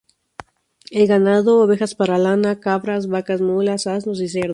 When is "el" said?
0.89-1.05